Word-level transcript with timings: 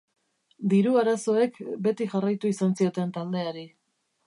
Diru 0.71 0.93
arazoek 1.01 1.59
beti 1.89 2.09
jarraitu 2.15 2.53
izan 2.55 2.75
zioten 2.81 3.15
taldeari. 3.19 3.67